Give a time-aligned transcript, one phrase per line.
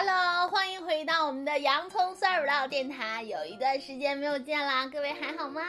[0.00, 3.20] Hello，欢迎回到我们的洋葱酸乳酪电台。
[3.24, 5.60] 有一段时间没有见啦，各位还好吗？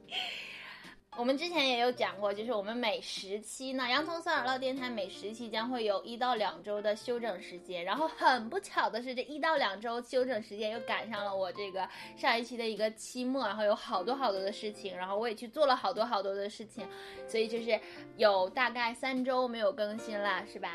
[1.16, 7.82] 我们之前也有讲过，就是我们每十期呢，洋葱酸乳酪电台每十期将会有一到两周的休整时间。
[7.82, 16.86] 然后很不巧的是，这一到两周休整时间又赶上了我这个上一期的一个期末，然后有好多好多的事情，然后我也去做了好多好多的事情，
[17.26, 17.80] 所以就是
[18.18, 20.74] 有大概三周没有更新了，是吧？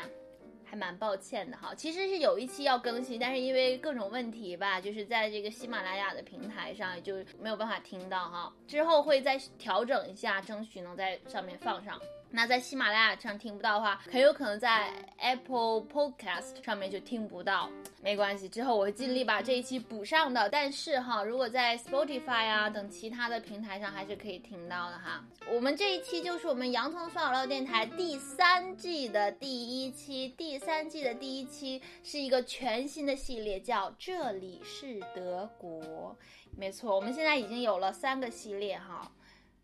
[0.68, 11.98] 还蛮抱歉的哈，其实是有一期要更新，但是因为各种问题吧，就是在这个喜马拉雅的平台上就没有办法听到哈，之后会再调整一下，争取能在上面放上。
[12.30, 17.70] 那在喜马拉雅上听不到的话，很有可能在 Apple Podcast 上面就听不到。
[18.02, 20.48] 没关系，之后我会尽力把这一期补上的。
[20.50, 25.24] 但是哈，如果在 Spotify 啊等其他的平台上，还是可以听到的哈。
[25.50, 36.16] 我们这一期就是我们洋葱酸乳酪电台第三季的第一期，第三季的第一期是一个全新的系列，叫这里是德国。
[36.56, 39.10] 没错，我们现在已经有了三个系列哈。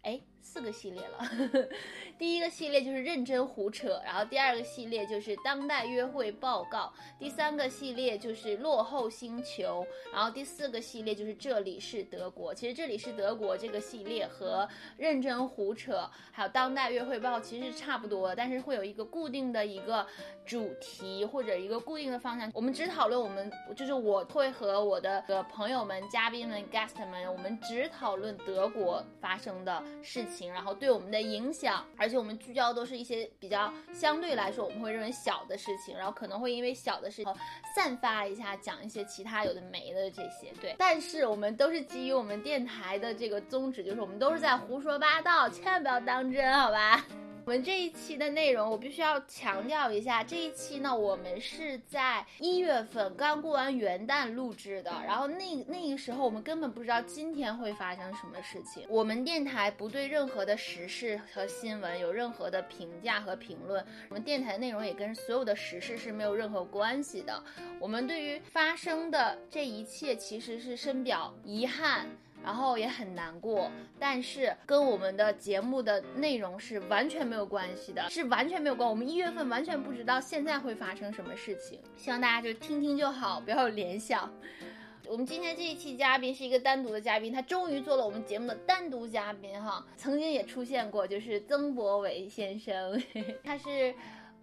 [0.03, 1.69] 哎，四个系列了。
[2.19, 12.55] 第一个系列就是认真胡扯，然后第二个系列就是当代约会报告，第三个系列就是落后星球，然后第四个系列就是这里是德国。
[12.55, 20.07] 其实这里是德国这个系列和认真胡扯还有当代约会报其实是差不多，但是会有一个固定的一个
[20.45, 22.51] 主题或者一个固定的方向。
[22.55, 29.83] 我们只讨论我们就是我会和我的朋友们、嘉宾们、guest 们，我们只讨论德国发生的。
[30.03, 37.35] 事情，然后对我们的影响，而且我们聚焦都是一些比较相对来说我们会认为小的事情，然后可能会因为小的事情
[37.75, 40.53] 散发一下，讲一些其他有的没的这些。
[40.61, 47.05] 对，但是我们都是基于我们电台的这个宗旨，就是我们都是在胡说八道，千万不要当真，好吧？
[47.47, 50.25] 我们这一期的内容，我必须要强调一下。
[50.25, 58.87] 这一期呢，我们是在一月份刚过完元旦录制的，然后那那个时候我们根本不知道今天会发生什么事情。
[58.89, 67.45] 我们电台不对任何的时事和新闻有任何的评价和评论，我们电台的内容也跟所有的时事是没有任何关系的。
[67.79, 72.09] 我们对于发生的这一切其实是深表遗憾。
[72.45, 78.89] 然后也很难过，但是跟我们的节目的内容是完全没有关系的，是完全没有关。
[78.89, 84.31] 我们一月份完全不知道现在会发生什么事情，希望大家就听听就好，不要有联想。
[85.09, 93.03] 我们今天这一期嘉宾是一个单独的嘉宾，他终于做了我们节目的单独嘉宾哈，曾经也出现过，就是曾博维先生，
[93.43, 93.95] 他是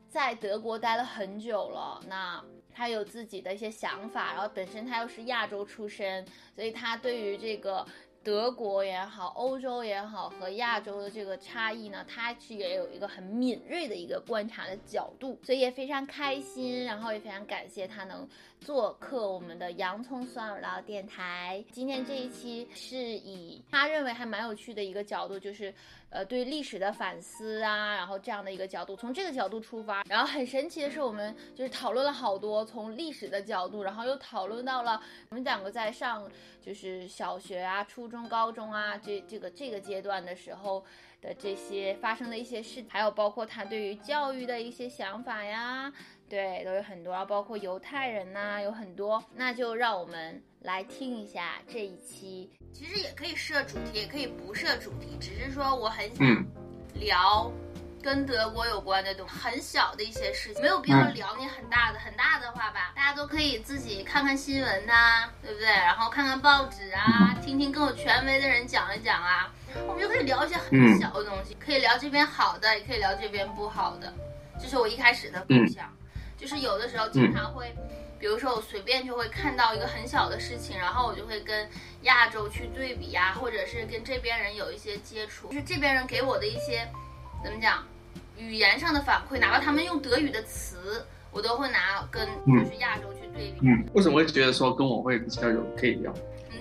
[0.09, 2.43] 在德国待了很久了，那。
[2.73, 7.85] 他有自己的一些想法，然后本身他又是亚洲出身，所以他对于这个
[8.23, 18.27] 德国也好、欧洲也好和亚洲的这个差异呢，他是也有一个很敏锐的一个观察的角度，所以也非常开心，然后也非常感谢他能
[18.61, 21.63] 做客我们的洋葱酸乳酪电台。
[21.71, 25.73] 今天这一期是以他认为还蛮有趣的一个角度，就是。
[26.11, 36.29] 呃，对历史的反思啊，然后这样的一个角度，从这个角度出发，然后很神奇的是，我们就是讨论了好多从历史的角度，然后又讨论到了我们两个在上
[36.61, 40.83] 就是小学啊、初中、高中啊这这个这个阶段的时候
[41.21, 45.93] 的这些发生的一些事，还有包括他对于教育的一些想法呀。
[46.31, 49.21] 对，都有很多，包括犹太人呐，有很多。
[49.35, 52.49] 那就让我们来听一下这一期。
[52.71, 56.25] 其实也可以设主题，也可以不设主题，只是说我很想
[56.93, 57.51] 聊
[58.01, 61.99] 跟德国有关的东西，很小的一些事情，没有必要聊你很大的。
[61.99, 65.67] 很大的话吧，大家都可以自己看看新闻呐，对不对？
[65.67, 69.53] 然后看看报纸啊，听听更有权威的人讲一讲啊。
[69.85, 74.13] 我们就可以聊一些很小的东西，可以聊这边好的，也可以聊这边不好的。
[74.57, 75.93] 这是我一开始的构想。
[76.41, 77.71] 就是有的时候经常会，
[78.19, 81.69] 比如说我随便就会看到一个很小的事情，然后我就会跟
[82.01, 86.87] 亚洲去对比呀，或者是跟这边人有一些接触，就是这边人给我的一些
[87.43, 87.85] 怎么讲，
[88.39, 93.59] 语言上的反馈，哪怕他们用德语的词，我都会拿跟就是亚洲去对比。
[93.61, 96.11] 嗯，为什么会觉得说跟我会比较有可以聊？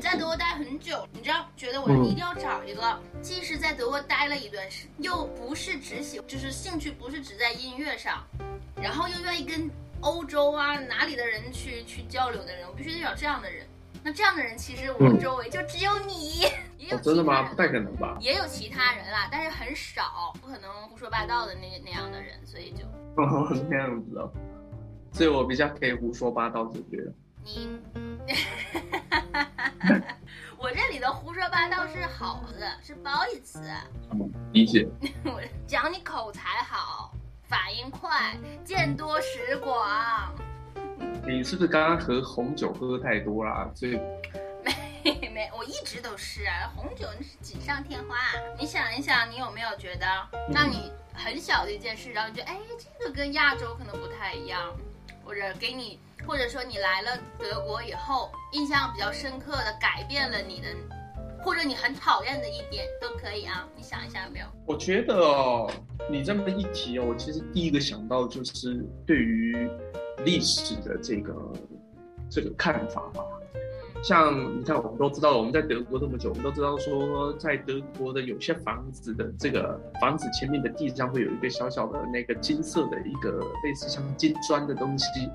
[0.00, 8.26] 你在德国待很久，你知道，觉得我一定要找一个，既是在德国待了一段时，又不是只喜，就是兴趣不是只在音乐上。
[8.80, 9.70] 然后又愿意跟
[10.00, 13.66] 欧洲啊哪里的人去去交流的人，我必须得找这样的人。
[14.02, 16.38] 那这样的人其实我们周围就只有你，
[16.78, 17.42] 也有真的吗？
[17.42, 18.16] 不太可能吧？
[18.22, 22.86] 也有其他人啦，但是很少，不可能胡说八道的那那样的人，所以就
[23.22, 24.32] 哦这样子哦，
[25.12, 27.12] 所以我比较可以胡说八道，就觉得
[27.44, 27.68] 你，
[31.10, 33.60] 的胡说八道是好的，是褒义词。
[34.12, 34.86] 嗯，理解。
[35.26, 37.12] 我讲你口才好。
[37.48, 40.32] 反应快，见多识广。
[41.26, 43.68] 你是不是刚刚喝红酒喝太多啦？
[43.74, 44.00] 所以
[45.02, 48.14] 没没，我一直都是啊，红酒那是锦上添花。
[48.56, 50.06] 你想一想，你有没有觉得，
[50.54, 52.56] 让你很小的一件事，然后你觉得，哎，
[53.00, 54.72] 这个跟亚洲可能不太一样，
[55.24, 60.68] 或者给你，或者说你来了德国以后，印象比较深刻的，改变了你的，
[61.42, 63.68] 或者你很讨厌的一点都可以啊。
[63.76, 64.46] 你想一下有没有？
[64.66, 65.70] 我觉得哦，
[66.10, 69.68] 你这么一提哦，我其实第一个想到就是对于
[70.24, 71.52] 历史的这个
[72.30, 73.22] 这个看法吧。
[74.02, 83.30] 像你看，我们都知道，我们在德国这么久，我们都知道说，在德国的有些房子的这个房子前面的地上会有一个小小的那个金色的一个
[83.62, 85.28] 类似像金砖的东西，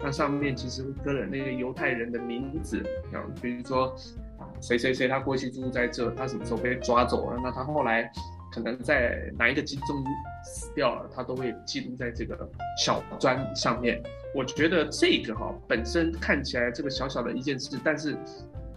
[0.00, 2.80] 那上面其实刻了那个犹太人的名字，
[3.12, 3.92] 啊，比如说
[4.31, 4.31] 啊
[4.62, 8.10] 谁谁谁他过去住在这，他什么时候被抓走了，那他后来
[8.52, 10.04] 可能在哪一个集中
[10.44, 12.48] 死掉了，他都会记录在这个
[12.78, 14.00] 小砖上面。
[14.34, 18.16] 我觉得这个哈本身看起来这个小小的一件事，但是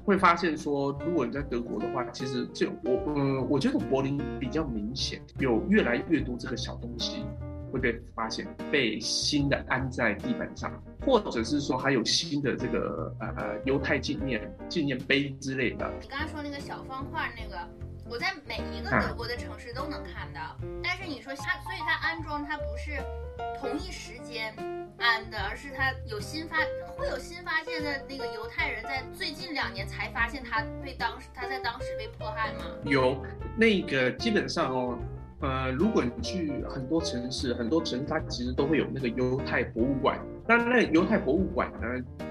[0.04, 7.24] 会发现说，如果你在德国的话，其实这我嗯，我觉得柏林比较明显，有越来越多这个小东西
[7.72, 10.72] 会被发现，被新的安在地板上，
[11.06, 15.92] 或者是说还有新的这个呃犹太纪念纪念碑之类的。
[16.02, 17.58] 你刚才说那个小方块那个，
[18.10, 23.00] 我在每一个德国的城市都能看到，但是你说它，所以它安装它不是
[23.60, 24.54] 同一时间。
[24.98, 26.56] 安的，而是它有新发，
[26.96, 32.64] 会有新发现的那个犹太人在最近两年才发现他被当时他在当时被迫害吗？
[32.86, 33.22] 有，
[33.58, 34.98] 那个基本上哦，
[35.46, 40.20] 呃，如果你去很多城市，很多城市它其实都会有那个犹太博物馆。
[40.48, 41.88] 那那犹太博物馆呢，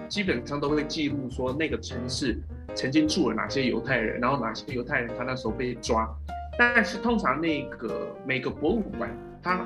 [0.08, 2.40] 基本上都会记录说那个城市
[2.74, 6.08] 曾经住了哪些犹太人，然后哪些犹太人他那时候被抓。
[6.58, 9.08] 但是通常那个每个博物馆
[9.42, 9.64] 它。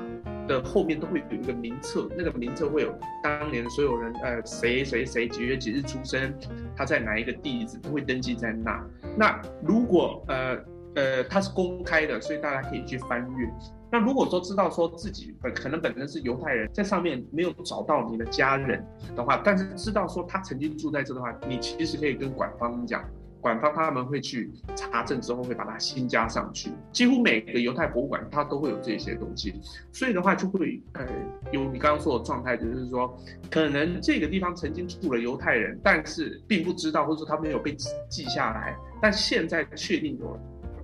[0.49, 2.91] 的后面都会有一个名册，那个名册会有
[3.23, 6.33] 当年所有人，呃，谁谁谁几月几日出生，
[6.75, 8.83] 他在哪一个地址都会登记在那。
[9.15, 10.57] 那如果呃
[10.95, 13.49] 呃它是公开的，所以大家可以去翻阅。
[13.91, 23.03] 那如果说知道说自己本可能本身是犹太人，在上面没有找到你的家人的话，但是知道说他曾经住在这的话，你其实可以跟馆方讲。
[23.41, 26.73] 馆方他们会去查证之后，会把它新加上去。
[26.91, 29.55] 几乎每个犹太博物馆它都会有这些东西，
[29.93, 31.07] 所以的话就会呃
[31.53, 33.17] 有你刚刚说的状态，就是说
[33.49, 37.73] 可能这个地方曾经住了犹太人，但是并不知道，或者说他没有被
[38.09, 40.37] 记下来，但现在确定有，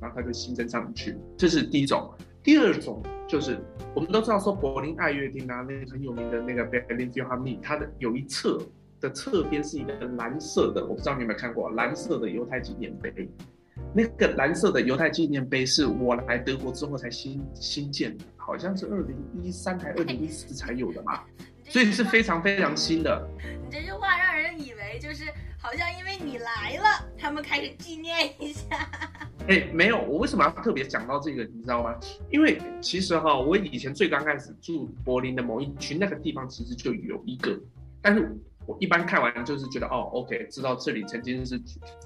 [0.06, 1.18] 然后它就新增上去。
[1.38, 2.14] 这是第一种。
[2.44, 3.60] 第二种就是
[3.96, 8.60] 我们都知道说柏林爱乐厅啊，那个很有名的那个 Berlin Philharmonic，它的有一侧。
[9.02, 13.30] 的侧边是一个蓝色的，我不知道你有没有看过蓝色的犹太纪念碑。
[13.94, 21.20] 那个蓝色的犹太纪念碑是我来德国之后才新新建的，好像是二零一三还二零一四才有的嘛，
[21.68, 23.28] 所以是非常非常新的。
[23.62, 25.26] 你这句话让人以为就是
[25.60, 28.90] 好像因为你来了，他们开始纪念一下。
[29.48, 31.96] 哎，没有，我为什么要特别讲到这个，你知道吗？
[32.32, 37.60] 因为其实哈，我以前最刚开始住柏林的某一区，那个地方其实就有一个，
[38.02, 38.36] 但是。
[38.68, 41.62] 我一般看完就是觉得哦，OK，知道这里曾经是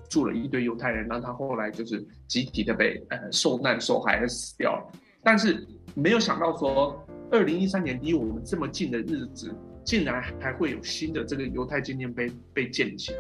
[0.10, 4.92] 住了一堆犹太人，然后他后来就是集体的被呃受难受害而死掉了。
[5.24, 13.20] 但是没有想到说，二零一三年离我们这么近的日子，竟然还会有新的这个犹太纪念碑被建起来。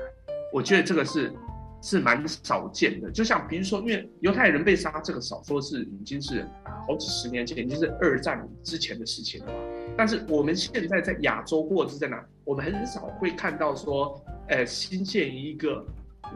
[0.51, 1.31] 我觉得这个是
[1.81, 3.09] 是蛮少见的。
[3.11, 6.45] 就像比如说，因为犹太人被杀这个少说是已经是
[6.87, 9.59] 好几十年前，已经是二战之前的事情了嘛。
[9.97, 15.85] 但是我们现在在亚洲或者是在哪，我们很少会看到说，呃，新建一个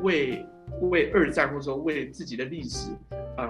[0.02, 0.46] 为
[0.82, 2.90] 为二战或者说为自己的历史，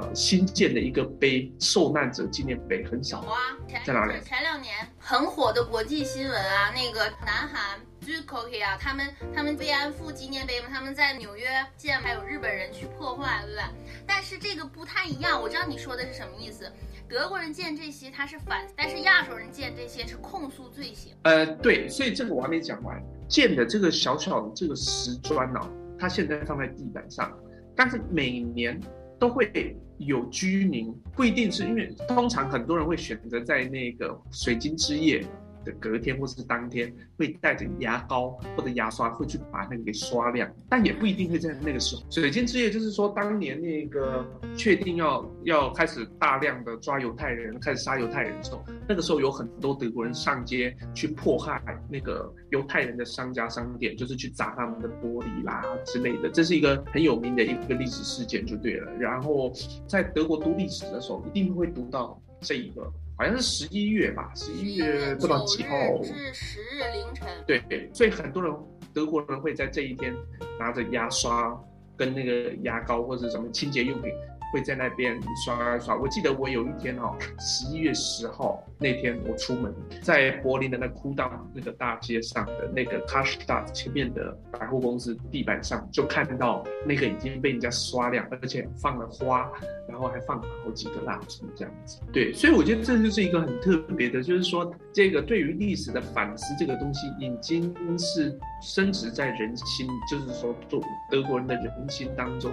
[0.02, 3.24] 呃，新建的一个碑，受难者纪念碑很少。
[3.24, 3.40] 有啊，
[3.86, 4.20] 在哪里？
[4.24, 11.48] 前两年很火的国际新闻啊，那个南韩 k o k 啊，他们他们慰安妇纪念碑嘛，他们在纽约
[11.78, 13.64] 建，还有日本人去破坏，对不对？
[14.08, 16.72] 但是这个不太一样，我知道你说的是什么意思。
[17.08, 21.14] 德国人建这些他是反，但是亚洲人建这些是控诉罪行。
[21.24, 23.00] 呃，对，所以这个我还没讲完。
[23.28, 25.60] 建的这个小小的这个石砖呢，
[26.00, 27.32] 它现在放在地板上，
[27.76, 28.80] 但是每年
[29.20, 35.26] 都会有居民，不一定是因为通常很多人会选择在那个水晶之夜。
[35.64, 42.04] 的隔天或是当天会带着牙膏或者牙刷会去把那个给刷亮，但也不一定会在那个时候。
[42.10, 56.30] 水晶之夜就是说，当年那个确定要要开始大量的抓犹太人，开始杀犹太人的时候，那个时候有很多德国人上街去迫害那个犹太人的商家商店，就是去砸他们的玻璃啦之类的。
[56.30, 58.92] 这是一个很有名的一个历史事件就对了。
[59.00, 59.52] 然后
[59.88, 62.92] 在德国读历史的时候，一定会读到这一个。
[63.18, 65.78] 好像是十一月吧，十一月不知道几号。
[66.02, 67.28] 至十日凌晨。
[67.46, 68.52] 对对，所以很多人
[68.94, 70.14] 德国人会在这一天
[70.60, 71.56] 拿着牙刷
[71.96, 74.12] 跟那个牙膏或者什么清洁用品。
[74.54, 75.96] 会在那边刷刷。
[75.96, 89.52] 我记得我有一天哦，十一月十号那天我出门，在柏林的那哭道那个大街上的那个 k a s t a 前面的百货公司地板上，就看到那个已经被人家刷亮，而且放了花，
[89.90, 92.00] 然后还放了好几个蜡烛这样子。
[92.12, 100.80] 对，所以我觉得这就是一个很特别的，就是说这个对于历史的反思这个东西，已经是深植在人心，就是说做
[101.10, 102.52] 德国人的人心当中，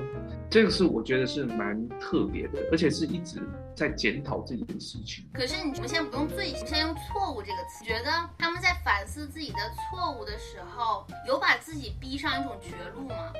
[0.49, 1.90] 这个是我觉得是蛮。
[1.99, 3.41] 特别的，而且是一直
[3.75, 5.25] 在检讨自己的事情。
[5.33, 13.33] 可是你们先不用罪，现在用错误这个词，觉得他们在反思自己的错误的时候，有把自己逼上一种绝路吗？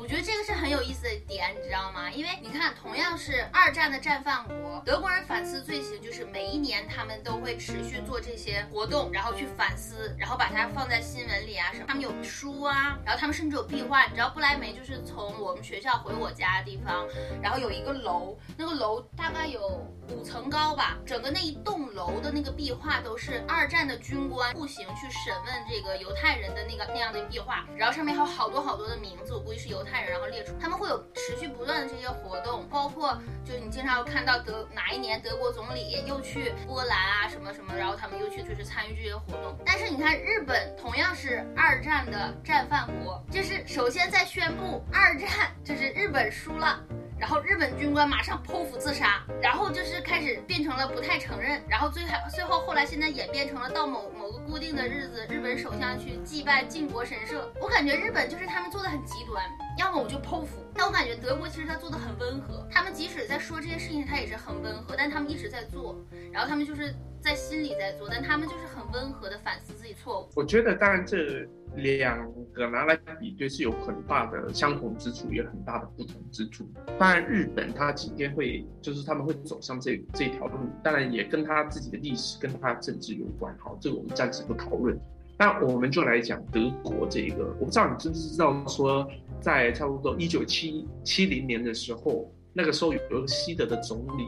[0.00, 2.10] 我觉得这个是很有意思的点，你知道吗？
[2.10, 11.84] 因为你看，同样是二战的战犯国，德国人反思罪行，就是每一年他们都会持续做这些活动，然后去反思，然后把它放在新闻里啊什么。
[11.86, 14.06] 他们有书啊，然后他们甚至有壁画。
[14.06, 17.06] 你知道不莱梅就是从我们学校回我家的地方，
[17.42, 30.00] 然后有一个楼，那个楼大概有五层高吧，整个那一栋楼的那个壁画都是二战的军官步行去审问这个犹太人的那个那样的壁画，然后上面还有好多好多的名字，我估计是犹太。
[30.02, 39.58] 人，然后列出，他们会有持续不断的这些活动，包括就是你经常会看到德哪一年德国总理又去波兰啊什么什么，然后他们又去就是参与这些活动。
[39.64, 46.80] 但是你看日本同样是二战的战犯国，就是首先在宣布二战就是日本输了。
[47.20, 57.52] 然后日本军官马上剖腹自杀，然后就是开始变成了不太承认，然后最后最后后来现在演变成了到某某个固定的日子，日本首相去祭拜靖国神社。
[57.60, 59.44] 我感觉日本就是他们做的很极端，
[59.76, 60.64] 要么我就剖腹。
[60.74, 65.94] 但我感觉德国其实他做的很温和，他们即使在说这些事情，他也是很温和，但他们一直在做，
[66.32, 70.28] 然后他们就是在心里在做，但他们就是很温和的反思自己错误。
[70.34, 71.48] 我觉得当然这。
[71.76, 76.68] 两个拿来比对是有很大的相同之处，也很大的不同之处。
[76.98, 83.56] 当然，日本它今天会就是他们会走上这这条路，当然也跟他自己的历史跟他政治有关。
[83.60, 84.98] 好，这个我们暂时不讨论。
[85.38, 87.44] 那我们就来讲德国这一个。
[87.60, 89.08] 我不知道你知不知道，说
[89.40, 94.26] 在差不多一九七七零年的时候，那个时候有一个西德的总理，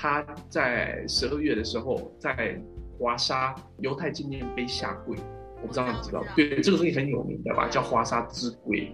[0.00, 2.56] 他在十二月的时候在
[2.96, 5.16] 华沙犹太纪念碑下跪。
[5.60, 8.92] 我不知道你知道，对这个东西很有名的吧，叫华沙之跪。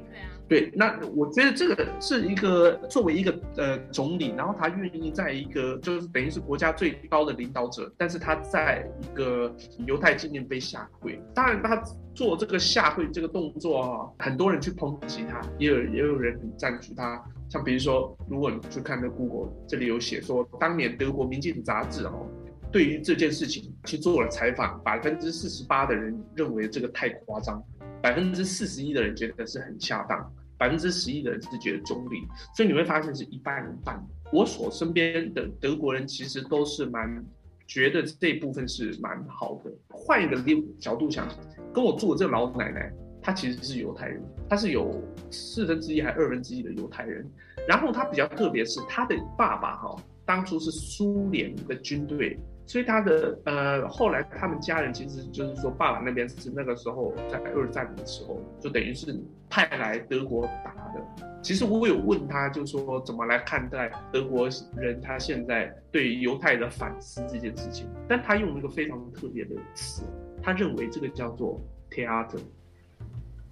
[0.48, 9.54] 对啊，对，那我觉得这个是一个作为一个呃总理，然后他愿意在一个就是等于是国家最高的领导者，但是他在一个
[9.86, 11.20] 犹太纪念碑下跪。
[11.34, 11.76] 当然，他
[12.14, 17.22] 做这个下跪这个动作啊，很多人去抨击他，也有也有人很赞许他。
[17.48, 22.26] 像比如说，如果你去看那 Google，这里有写说，当年德国《民进杂志》哦。
[22.72, 27.62] 对于这件事情去做了采访，百分之四十八的人认为这个太夸张，
[28.02, 34.04] 百分之四十一的人觉得是很恰当，百分之十一的人是觉得中立，所以你会发现是一半一半。
[34.32, 37.24] 我所身边的德国人其实都是蛮
[37.64, 39.70] 觉得这部分是蛮好的。
[39.90, 40.36] 换一个
[40.80, 41.28] 角度想，
[41.72, 42.92] 跟我住的这个老奶奶，
[43.24, 47.26] 他其实是犹太人，他是有四分之一还二分之一的犹太人。
[47.66, 52.38] 然后他比较特别是他的爸爸哈，当初是苏联的军队。
[52.66, 59.14] 所以他的呃，后来他们家人其实就是说，爸爸那边是那个时候在二战的时候，就等于是
[59.50, 61.04] 派来德国打的。
[61.42, 70.02] 其实我有问他，就说怎么来看待德国人他现在对犹太的反思这件事情，但他用了一个非常特别的词，
[70.42, 72.40] 他认为这个叫做 theater，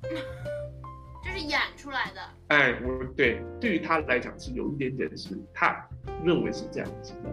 [1.24, 2.20] 就是演出来的。
[2.48, 5.88] 哎，我对，对于他来讲是有一点点是，他
[6.24, 7.30] 认为是这样子的。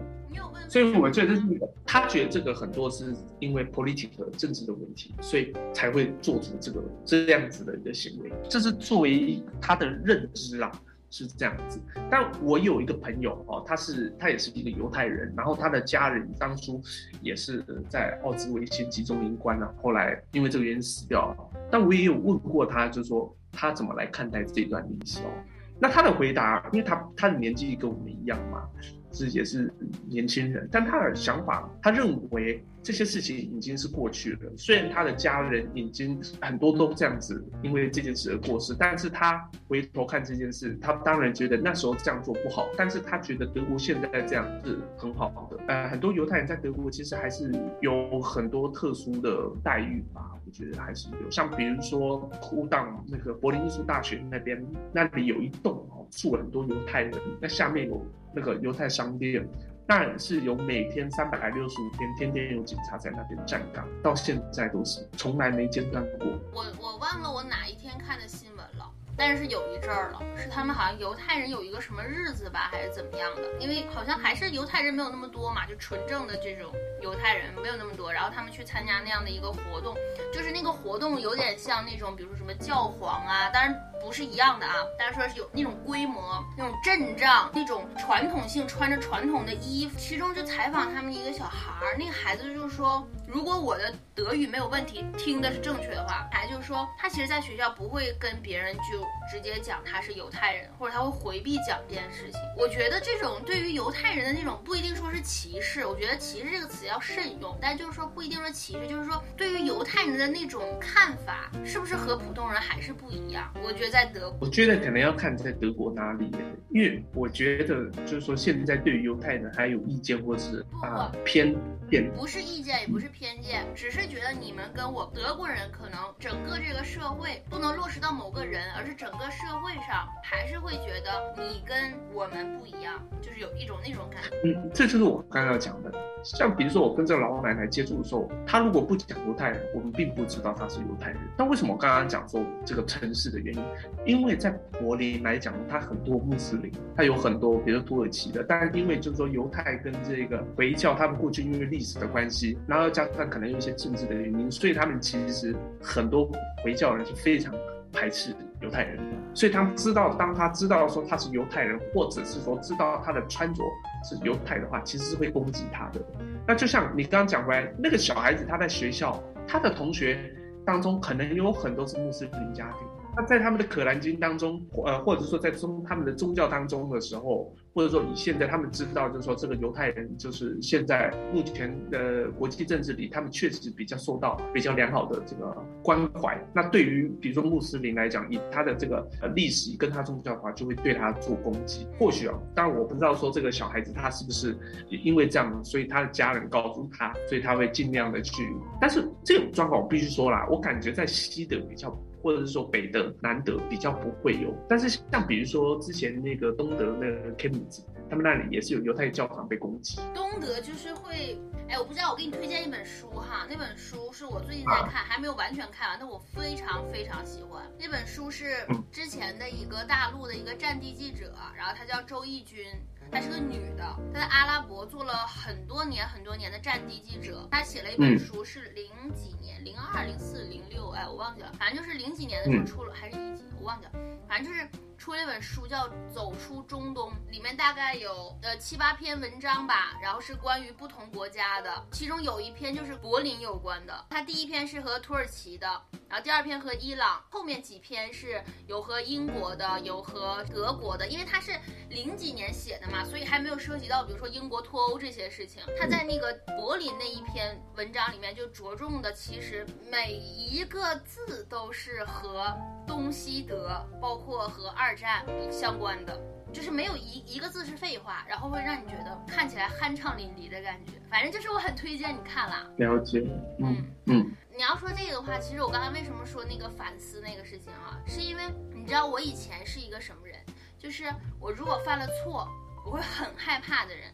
[0.68, 1.42] 所以我觉得是
[1.84, 8.32] 他觉得这个很多是因为 political 政治的问题，所以才会做出这个这样子的一个行为。
[8.48, 10.70] 这是作为他的认知啊，
[11.10, 11.80] 是这样子。
[12.10, 16.80] 但我有一个朋友哦，他是他也是一个犹太人，然后他的家人当初
[17.20, 21.60] 也是在奥兹维辛集中营关了，后来因为这个原因死掉了。
[21.70, 25.30] 但我也有问过他，就是说他怎么来看待这段历史哦。
[25.78, 28.68] 那他的回答，因为他他的年纪跟我们一样嘛。
[29.12, 29.72] 是也是
[30.08, 34.52] 年轻人，但他的想法，他认为这些事情已经是过去了。
[34.56, 45.58] 虽然他的家人已经很多都这样子，因为这件事而过世，但是他回头看这件事，他当然觉得那时候这样做不好，但是他觉得德国现在这样是很好的。
[45.68, 51.30] 呃，很多犹太人在德国其实还是有很多特殊的待遇吧，我觉得还是有。
[51.30, 58.04] 像比如说，库当那个柏林艺术大学那边，那里有一栋，住了很多犹太人，那下面有。
[58.32, 59.44] 那个犹太商店，
[59.88, 66.28] 当然是有每天三百六十五天，天天有警察在那边站岗，到现在都是从来没间断过。
[66.52, 68.88] 我我忘了我哪一天看的新闻了。
[69.20, 73.42] 但是有一阵儿了，是他们好像犹太人有一个什么日子吧，还是怎么样的？
[73.60, 76.72] 因为好像还是犹太人没有那么多嘛，就纯正的这种
[77.02, 78.10] 犹太人没有那么多。
[78.10, 79.94] 然后他们去参加那样的一个活动，
[80.32, 84.74] 就是那个活动有点像那种，比如说什么教皇啊，当然不是一样的啊。
[84.98, 89.98] 但是说是有那种规模、那种阵仗、那种传统性，穿着传统的衣服。
[89.98, 93.06] 其中就采访他们一个小孩儿，那个孩子就是说。
[93.32, 102.40] 如果我的德语没有问题，听的是正确的话，还就说，他其实在学校不会跟别人就直接讲他是犹太人，或者他会回避讲这件事情。
[102.58, 113.50] 我觉得这种对于犹太人的那种不一定说是歧视，我觉得歧视这个词要慎用，但就是说不一定说歧视，就是说对于犹太人的那种看法，是不是和普通人还是不一样？
[113.62, 116.32] 我觉得在德国，我觉得可能要看在德国哪里，
[116.70, 121.54] 因为我觉得就是说现在对于犹太人还有意见，或是啊偏
[121.88, 123.20] 见，不是意见，也不是偏。
[123.20, 134.36] 偏见，只是觉得你们跟我德国人可能整个这个社会不能落实到某个人，而是整个社会上还是会觉得你跟我们不一样，就是有一种那种感觉。
[134.44, 135.92] 嗯，这就是我刚刚要讲的。
[136.22, 141.18] 像比如说我跟这个老奶奶接触的时候，她如果不讲犹太人，我们并不知道她是犹太人。
[141.36, 143.64] 但为什么我刚刚讲说这个城市的原因？
[144.04, 156.30] 因为在柏林来讲，它很多穆斯林，它有很多，比如土耳其的，但是因为就是说犹太跟这个回教，他们过去因为历史的关系，然后加上可能有一些政治的原因，所以他们其实很多
[156.62, 157.54] 回教人是非常
[157.92, 158.98] 排斥犹太人，
[159.34, 163.62] 所以他们知道，当他知道说他是犹太人，或者是说知道他的穿着
[164.04, 166.00] 是犹太的话，其实是会攻击他的。
[166.46, 170.18] 那就像你刚刚讲回来，那个小孩子他在学校，他的同学
[170.64, 172.86] 当中可能有很多是穆斯林家庭。
[173.16, 186.36] 那在他们的可兰经当中，呃，或者说在宗他们的宗教当中的时候，或者说以现在他们知道，就是说这个犹太人就是现在目前的国际政治里，他们确实比较受到比较良好的这个关怀。
[186.54, 191.86] 那对于比如说穆斯林来讲，以他的这个历史跟他宗教的话，就会对他做攻击。
[191.98, 194.56] 或许啊，当然我不知道说这个小孩子他是不是
[194.88, 198.42] 因为这样，所以他的家人告诉他，所以他会尽量的去。
[198.80, 201.96] 但是这种状况我必须说啦，我感觉在西德比较。
[202.22, 210.00] 或者是说北德、南德比较不会有，但是像比如说之前那个东德那个 Chemnitz，他们那里也是有犹太教堂被攻击。
[210.14, 217.62] 东德就是会，哎，我不知道，我给你推荐一本书哈，那本书是我最近在看，还没有完全看完，但我非常非常喜欢。
[217.78, 222.66] 那本书是之前的一个大陆的一个战地记者，然后他叫周轶君。
[223.10, 227.46] 她是个女的，她在阿拉伯做了很多年很多年的战地记者。
[227.50, 233.92] 她写了一本书，是零几年，零二、零四、零六，哎，我忘记了，反正就是零几年的时候出了，还是一几，我忘记了，
[234.28, 234.68] 反正就是
[235.00, 244.04] 出了一本书叫《走出中东》，里面大概有呃七八篇文章吧，然后是关于不同国家的，其中有一篇就是柏林有关的。
[244.10, 245.66] 他第一篇是和土耳其的，
[246.06, 251.58] 然后第二篇和伊朗，后面几篇是有和英国的，有和德国的，因为他是
[251.88, 253.02] 零几年写的嘛。
[253.02, 255.62] 所以还没有涉及到，比如说英国脱欧这些事情。
[255.78, 262.54] 他在那个柏林那一篇文章里面就着重的，其实每一个字都是和
[262.86, 266.20] 东西德，包括和二战相关的，
[266.52, 270.92] 就是没有一一个字是废话，然后会让你觉得看起来酣畅淋漓的感觉。
[271.10, 272.66] 反正就是我很推荐你看啦。
[272.78, 273.20] 了解。
[273.58, 274.32] 嗯嗯。
[274.54, 278.42] 你要说这个的话，其实我刚才为什么说那个反思那个事情啊，是因为
[278.74, 280.38] 你知道我以前是一个什么人，
[280.78, 281.04] 就是
[281.38, 282.48] 我如果犯了错。
[282.82, 284.10] 我会很害怕的人，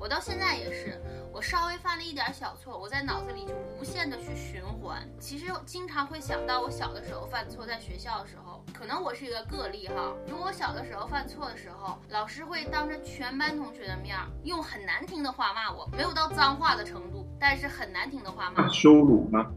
[0.00, 0.98] 我到现在也是，
[1.30, 5.06] 我稍微犯了一点小错，我在脑子里就无限的去循环。
[5.20, 10.14] 其实经常会想到我小的时候犯错，在学校的时候，可能我是一个个例哈。
[10.26, 18.66] 如果小的时候犯错的时候，老师会当着全班同学的面用很难听的话骂我，没有到脏话的程度，但是很难听的话骂。
[18.70, 19.52] 羞辱吗？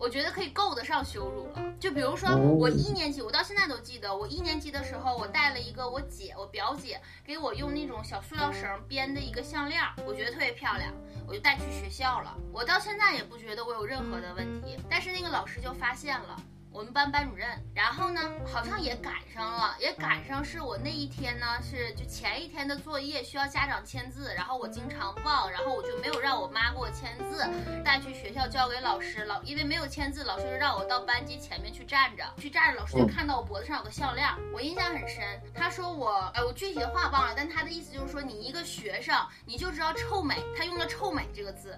[0.00, 1.62] 我觉得可以够得上羞辱了。
[1.78, 10.90] 就比如说，我一年级，我到现在都记得，我一年级的时候，我带了一个我姐，我表姐给我用那种小塑料绳编的一个项链，我觉得特别漂亮，
[11.28, 12.34] 我就带去学校了。
[12.50, 16.40] 我到现在也不觉得我有任何的问题，但是那个老师就发现了。
[16.72, 27.44] 我们班班主任，然后呢，好像也赶上了，也赶上是我那一天呢，是就前一天的作业需要家长签字，然后我经常忘，然后我就没有让我妈给我签字，
[27.84, 35.24] 带去学校交给老师，了因为没有签字，老师就让我到班级前面去站着，去站着，老师就看到我脖子上有个项链，我印象很深。
[35.52, 41.76] 他说我，哎，我具体的话忘了，但他的意思就是说，你一个学生，你就知道臭美，他用了臭美这个字。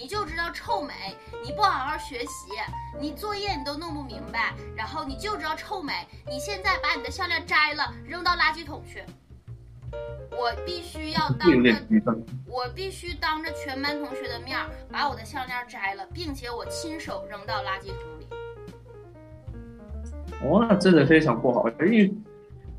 [0.00, 2.52] 你就知道臭美，你不好好学习，
[2.98, 5.92] 你作业你都弄不明白，然后你就知道臭美。
[6.26, 9.04] 你现在把你的项链摘了，扔到垃圾桶去。
[10.30, 11.84] 我必须要当着
[12.46, 14.58] 我必须当着全班同学的面
[14.90, 18.26] 把我的项链摘了，并且我亲手扔到垃圾桶里。
[20.42, 22.10] 哦，那真的非常不好，因为。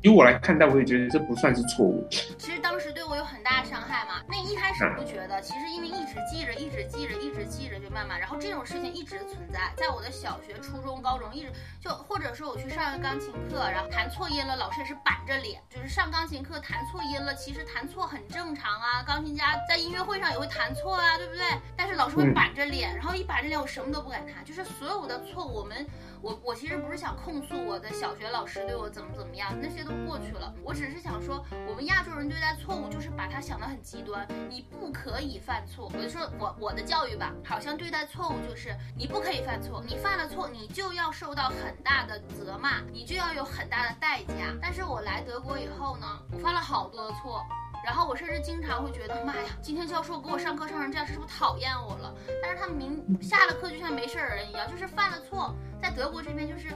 [0.02, 2.04] 以我来看待，我也觉得这不算是错误。
[2.10, 4.20] 其实当时对我有很大的伤害嘛。
[4.28, 21.44] 那一开始不觉得，其实因为一直记着，一直记着，一直记着，就慢慢，然后这种事情一直存在，在我的小学、初中、高中，一直就或者说我去上个钢琴课，然后弹错音了，老师也是板着脸，就是上钢琴课弹错音了，其实弹错很正常啊，钢琴家在音乐会上也会弹错啊，对不对？
[21.76, 25.86] 但是老师会板着脸，然后一板着脸，我什么都不敢弹，就是所有的错误，我们。
[26.22, 30.54] 我我其实不是想控诉我的小学老师对我怎么怎么样，那些都过去了。
[30.62, 35.90] 我只是想说，我们亚洲人对待错误就是把它想得很极端，你不可以犯错。
[35.92, 44.54] 我就说我我的教育吧，好像对待错误就是你不可以犯错，你犯了错你就要受到很大的责骂，你就要有很大的代价。
[44.60, 47.44] 但是我来德国以后呢，我犯了好多的错。
[47.84, 52.14] 然后我甚至经常会觉得，妈呀，今天教授给我上课上成这样，是不是讨厌我了？
[52.42, 56.68] 但是他明下了课就像没事儿人一样，就是犯了错，在德国这边就是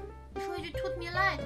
[0.45, 1.39] 说一句 tut mir leid，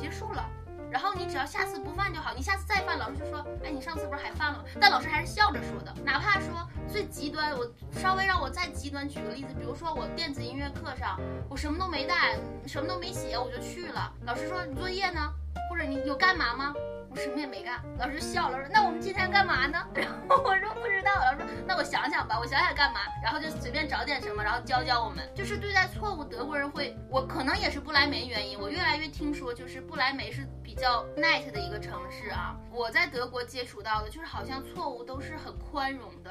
[0.00, 0.44] 结束了。
[0.90, 4.64] 然后你只要下次不犯就好，你下次再犯，老师就说，哎，你上次不是还犯了吗？
[4.80, 5.94] 但老师还是笑着说的。
[6.02, 14.10] 哪怕说最极端，我稍微让我再极端举个例子，比如说我电子音乐课上，我什么都没带，什么都没写，我就去了。
[14.24, 15.30] 老师说你作业呢？
[15.68, 16.74] 或者你有干嘛吗？
[17.18, 19.84] 什么也没干，老师笑了，说那我们今天干嘛呢？
[19.94, 25.28] 然后我说不知道，老师说那我想想吧，我想想干嘛，然后就随便找点什么，然后教教我们。
[25.34, 32.56] 就是对待错误，德国人会，我可能也是不来梅原因，我越来越听说，就是不来梅是比较 nice 的一个城市啊。
[32.70, 36.30] 我在德国接触到的，就是好像错误都是很宽容的。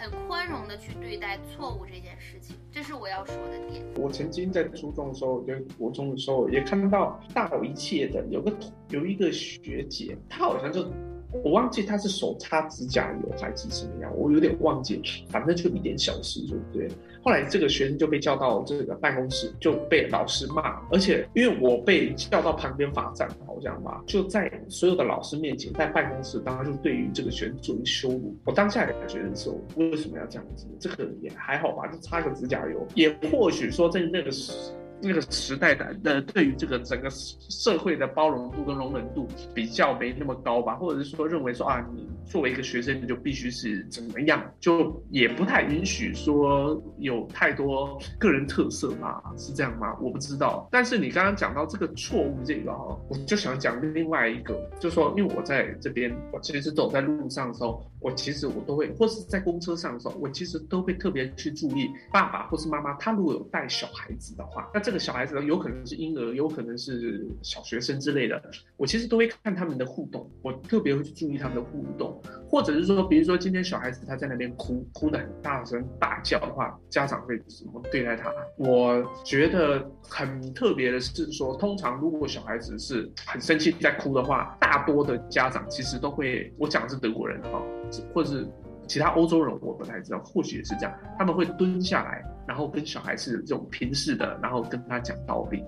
[0.00, 3.84] 很宽容的去对待错误这件事情，这是我要说的点。
[3.96, 8.52] 我曾经在初中的时候，就国中的时候，也看到大我一切的有个
[8.88, 10.86] 有一个学姐，她好像就。
[11.42, 15.00] 我忘记她是手擦指甲油还是什么样，我有点忘记，
[15.30, 16.88] 反正就一点小事，对不对？
[17.22, 28.36] 后来这个学生就被叫到这个办公室，就被老师骂，而且因为我被叫到旁边罚站，好像吧，就在所有的老师面前，在办公室当中就对于这个学生做一羞辱。
[28.44, 30.66] 我当下也觉得说，为什么要这样子？
[30.80, 34.52] 这个也还好吧，就擦个指甲油，也或许说在那个时。
[35.02, 49.96] 那个时代的呃，对于这个整个社会的包容度跟容忍度比较没那么高吧，或者是说认为说啊，你作为一个学生，你就必须是怎么样，就也不太允许说有太多个人特色嘛，是这样吗？
[50.00, 50.68] 我不知道。
[50.70, 64.91] 但是你刚刚讲到这个错误这个哈，我就想讲另外一个，就说，因为我在这边，我其实走在路上的时候，我其实我都会，或是在公车上的时候，我其实都会特别去注意爸爸或是妈妈，他如果有带小孩子的话，那这。
[64.92, 68.42] 这个小孩子有可能是婴儿，有可能是小学生之类的，
[68.76, 78.30] 我其实都会看他们的互动，我特别会去注意他们的互动，或者是说，比如说今天小孩子他在那边哭，哭的很大声大叫的话，家长会怎么对待他？
[78.58, 87.62] 我觉得很特别的是说，通常如果小孩子是很生气在哭的话，大多的家长其实都会，我讲的是德国人哈，
[88.12, 88.46] 或者是。
[88.88, 95.64] 其他欧洲人我不太知道，或许也是这样，他们会蹲下来，然后跟小孩是这种平视的，然后跟他讲道理。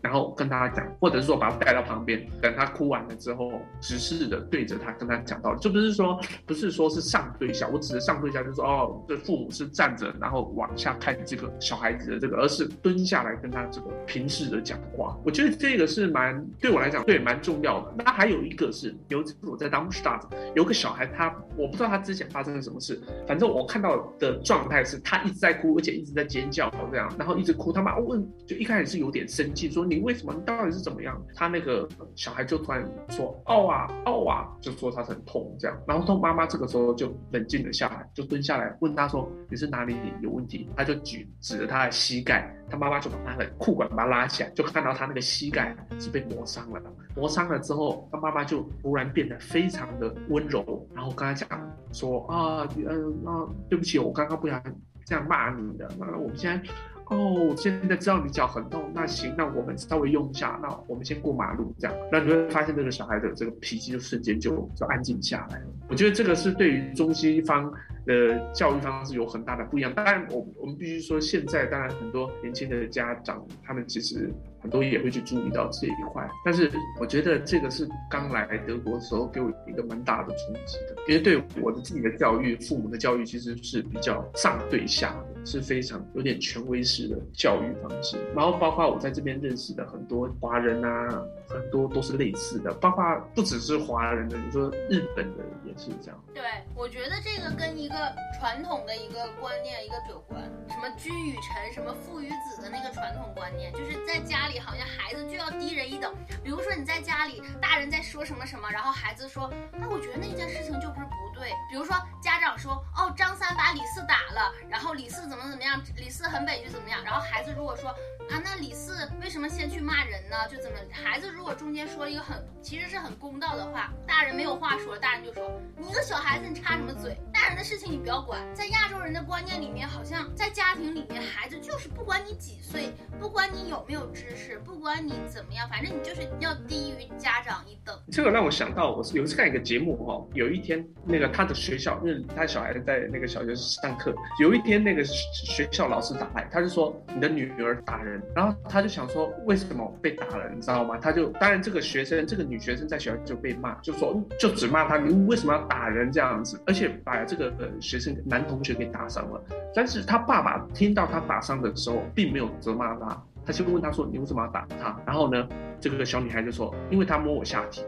[0.00, 15.18] 然后跟他讲，或者是说把他带到旁边，等他哭完了之后，直视的对着他跟他讲道理，就不是说不是说是上对下，我指的上对下就是说哦，这父母是站着，然后往下看这个小孩子的这个，而是蹲下来跟他这个平视的讲话。
[15.24, 17.94] 我觉得这个是蛮对我来讲对蛮重要的。
[17.98, 20.22] 那还有一个是，有一次我在 Darmstadt
[20.54, 29.87] 有个小孩，他我不知道他之前发生了什么事，反正我看到的状态是他一直在哭，而且一直在尖叫这样，然后一直哭，他妈问就一开始是有点生气说。
[29.88, 30.34] 你为什么？
[30.34, 31.20] 你到底是怎么样？
[31.34, 35.76] 他那个小孩就突然说：“哦啊，哦啊！”就说他很痛这样。
[35.86, 42.54] 然后他妈妈这个时候就冷静了下来，就蹲下来问他说：“你是哪里有问题？”他就举指着他的膝盖。
[42.70, 46.82] 他妈妈就把他的裤管把他拉起来，就看到他那个膝盖是被磨伤了。
[47.16, 51.48] 磨伤了之后，他妈妈就突然变得非常的温柔，然后跟他讲
[51.92, 54.62] 说：“啊，嗯，那对不起，我刚刚不想
[55.06, 55.90] 这样骂你的。
[55.98, 56.70] 那我们现在。”
[57.10, 65.66] 哦，现在知道你脚很痛，那行，那我们稍微用一下，那我们先过马路这样，那你会发现这个小孩的这个脾气就瞬间就就安静下来了。
[65.88, 67.72] 我觉得这个是对于中西方
[68.04, 69.92] 的教育方式有很大的不一样。
[69.94, 76.28] 当然，我我们必须说，现在当然很多年轻的家长他们其实很多也会去注意到这一块。
[76.44, 88.16] 但是我觉得这个是刚来德国的时候给我一个蛮大的冲击的，因为对我的自己的教育，父母的教育其实是比较上对下的，是非常有点权威式的教育方式。
[88.34, 96.24] 然后包括我在这边认识的很多华人啊，很多都是类似的，包括不只是华人的，你说日本的也是这样。
[96.34, 96.42] 对，
[96.74, 97.94] 我觉得这个跟一个
[98.38, 106.12] 传统的一个观念一个有关，什么君与臣，什么父与子的那个传统观念，就是在家里好像孩子就要低人一等。
[106.42, 111.52] 比如说你在家里，大人在说什么什么，然后孩子说，那我觉得那件事情就不是不对。
[111.70, 117.90] 比如说家长说，哦，张三把李四打了，然后李四怎么怎么样，李四很委屈怎么样，然后孩子如果说，
[118.30, 120.36] 啊，那李四为什么先去骂人呢？
[120.48, 127.16] 就怎么，孩子如果中间说一个很其实是很公道的话，大人没有话说，大人就说，你一个小孩子你插什么嘴？
[127.40, 128.40] 大人的事情你不要管。
[128.52, 137.96] 在亚洲人的观念里面，好像在家庭里面，孩子就是不管你几岁，不管你有没有知识，不管你怎么样，反正你就是要低于家长一等。
[138.10, 150.98] 这个让我想到，我是有一次看一个节目哈，有一天那个他的学校，因为他小孩在那个小学上课，有一天那个学校老师打来，他就说你的女儿打人，然后他就想说为什么被打了，你知道吗？
[151.00, 156.60] 他就当然这个学生这个女学生在学校就被骂，就说就只骂他，你为什么要打人这样子？
[156.66, 159.40] 而且把这个学生男同学给打伤了。
[159.74, 164.98] 但是他爸爸听到他打伤的时候，并没有责骂他，他就问他说你为什么要打他？
[165.06, 165.46] 然后呢，
[165.78, 167.84] 这个小女孩就说因为他摸我下体。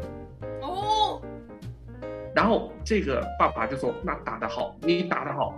[0.61, 1.21] 哦。
[2.35, 5.55] 然后这个爸爸就说那打得好，你打得好。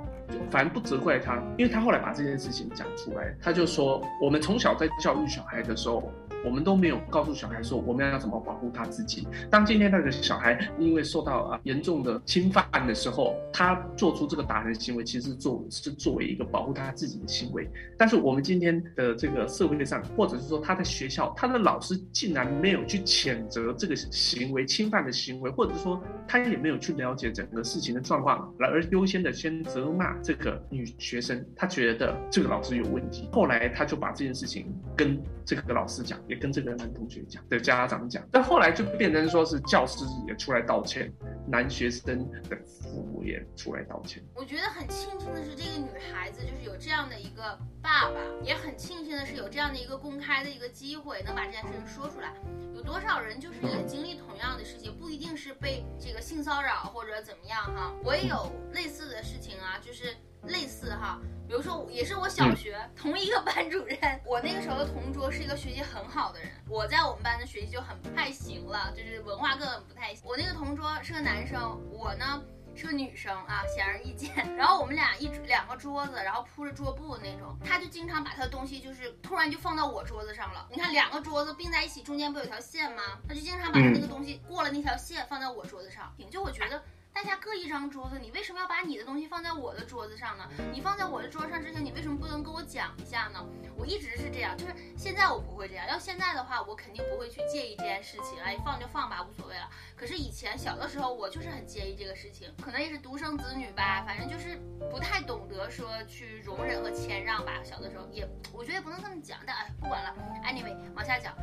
[0.50, 6.10] 反正不责怪他，因为他后来把这件事情讲出来，他就说我们从小在教育小孩的时候。
[6.44, 9.26] 我们都没有告诉小孩说我们要要怎么保护他自己。
[9.50, 17.68] 当今天那个小孩因为受到啊严重的侵犯的时候，他做出这个打人行为，其实做是作为一个保护他自己的行为。
[17.96, 33.28] 但是我们今天的这个社会上，或者是说他在学校，他的老师竟然没有去谴责这个行为侵犯的行为，或者说他也没有去了解整个事情的状况，而优先的先责骂这个女学生，他觉得这个老师有问题。
[33.32, 36.18] 后来他就把这件事情跟这个老师讲。
[36.32, 41.12] 也跟这个男同学讲的家长讲，但后来就变成说是教师也出来道歉，
[41.46, 44.24] 男学生的父母也出来道歉。
[44.34, 52.32] 我觉得很庆幸的是，这个女孩子就是有这样的一个爸爸，也很庆幸的是有这样的一个公开的一个机会，能把这件事情说出来。
[52.74, 57.92] 有多少人就是也经历同样的事情，不一定是被这个性骚扰或者怎么样哈。
[58.02, 60.16] 我也有类似的事情啊，就是
[60.46, 61.20] 类似哈。
[61.46, 70.22] 比如说，也是我小学同一个班主任，我那个时候的同桌是一个学习很好的人，我在我们班的学习就很不太行了，就是文化课本不太行。
[70.24, 72.42] 我那个同桌是个男生，我呢
[72.74, 74.32] 是个女生啊，显而易见。
[74.56, 80.66] 然后我们俩一两个桌子，然后铺着桌布那种，他就经常把他的东西就是突然就放到我桌子上了。
[80.70, 83.02] 你看两个桌子并在一起，中间不有条线吗？
[83.28, 86.82] 他就经常把他那个东西过了那条线放在我桌子上，就我觉得。
[87.12, 90.48] 大家各一张桌子，你为什么要把你的东西放在我的桌子上呢？
[90.72, 93.44] 你放在我的桌上之前，你为什么不能跟我讲一下呢？
[93.76, 95.86] 我一直是这样，就是现在我不会这样。
[95.86, 99.68] 要现在的话，我肯定不会去介意这件事情，哎，放就放吧，无所谓了。
[99.94, 104.58] 可是以前小的时候，我就是很介意这个事情，可能也是独生子女吧，反正就是
[104.90, 107.62] 不太懂得说去容忍和谦让吧。
[107.62, 110.51] 小的时候也，我觉得也不能这么讲，但哎，不管了哎。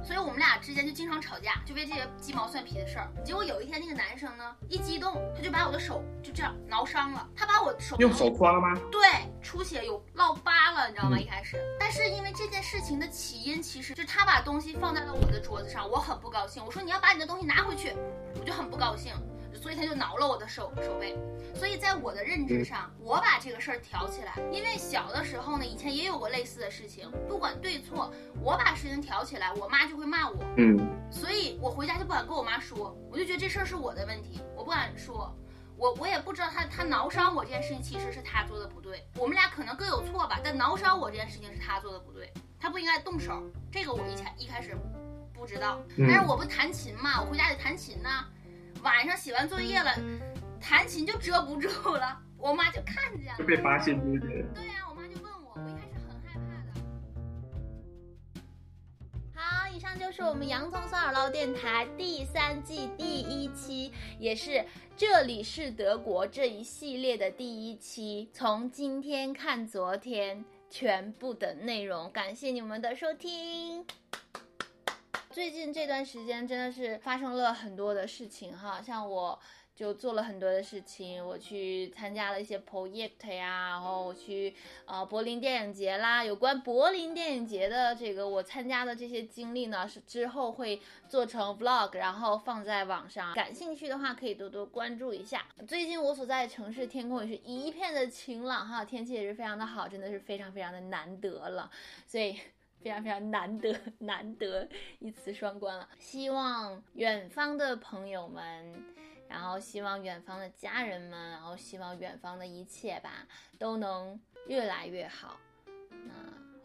[0.10, 3.08] 所以我们俩之间就经常吵架，就为这些鸡毛蒜皮的事儿。
[3.24, 7.30] 结果有一天，那个男生呢，一激动，他就把我的手就这样挠伤了。
[7.36, 8.76] 他把我手用手抓吗？
[8.92, 9.02] 对，
[9.40, 11.20] 出血有烙疤了，你知道吗？
[11.20, 16.66] 一开始，但是因为这件事情的起因，其实就是他把东西放在了我的桌子上，我很不高兴。
[16.66, 17.94] 我说你要把你的东西拿回去，
[18.40, 19.14] 我就很不高兴，
[19.62, 21.18] 所以他就挠了我的手手背。
[21.54, 30.38] 所以在我的认知上，我把这个事儿挑起来，因为小的时候呢，以前也有过类似的事情，不管对错，我把事情挑起来，我妈就会骂我。
[30.58, 30.80] 嗯，
[31.12, 35.36] 所以我回家就不敢跟我妈说，我就觉得这事儿是我的问题，我不敢说。
[35.78, 43.42] 我我也不知道他他挠伤我这件事情其实是他做的不对，我们俩可能各有错吧，但挠伤我这件事情是他做的不对，他不应该动手，
[43.72, 44.76] 这个我以前一开始
[45.34, 48.10] 不知道，但是我不弹琴嘛，我回家得弹琴呢，
[48.84, 49.96] 晚上写完作业了，
[50.60, 54.44] 弹琴就遮不住了， 我妈就看见了，就被发现对不对？
[54.54, 54.86] 对呀。
[59.42, 64.66] 好，以上就是我们洋葱酸耳捞电台第三季第一期，也是
[64.98, 68.30] 这里是德国这一系列的第一期。
[68.34, 73.86] 从今天看昨天全部的内容，感谢你们的收听。
[75.40, 79.40] 最近这段时间真的是发生了很多的事情哈，像我。
[79.74, 86.22] 就做了很多的事情，我去参加了一些 project 呀，然后我去呃柏林电影节啦。
[86.22, 93.34] 有关柏林电影节的这个我参加的这些经历呢，是之后会做成 vlog，然后放在网上。
[93.34, 95.46] 感兴趣的话可以多多关注一下。
[95.66, 101.72] 最近我所在的城市天空也是一片的晴朗哈，天气也是非常的好，真的是非常非常的难得了，
[102.06, 102.38] 所以
[102.82, 104.68] 非常非常难得 难得
[105.00, 105.88] 一词双关了。
[106.00, 108.84] 希望远方的朋友们。
[109.30, 113.28] 然后希望远方的家人们，然后希望远方的一切吧，
[113.60, 115.40] 都能越来越好，
[115.92, 116.12] 那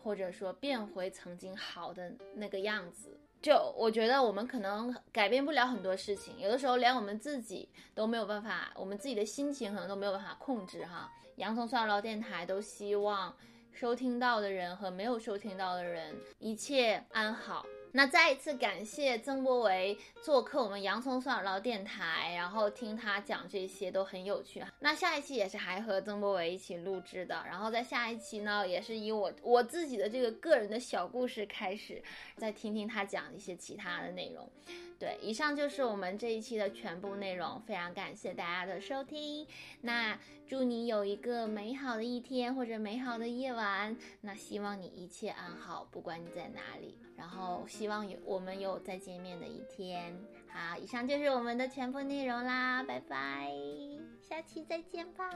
[0.02, 3.20] 或者说变回曾经好的那个样子。
[3.42, 11.12] 就我觉得我们可能改变不了很多事情，有的时候连我们自己都没有办法，我们自己的心情可能都没有办法控制哈。
[11.36, 13.36] 洋葱蒜唠电台都希望
[13.74, 17.66] 收听到的人和没有收听到的人一切安好。
[17.90, 24.62] 那再一次感谢曾博维做客我们洋葱蒜耳唠电台，然后听他讲这些都很有趣。
[24.80, 32.02] 那下一期也是还和曾博维一起录制的，然后在下一期呢，也是以我我自己的这个个人的小故事开始，
[32.36, 34.48] 再听听他讲一些其他的内容。
[35.04, 39.46] 对，以上就是我们这一期的全部内容，非常感谢大家的收听。
[39.82, 43.94] 那祝你有一个美好的一天或者美好的夜晚。
[44.22, 46.96] 那希望你一切安好，不管你在哪里。
[47.18, 50.18] 然后希望有我们有再见面的一天。
[50.48, 53.52] 好，以上就是我们的全部内容啦，拜拜，
[54.22, 55.28] 下期再见吧。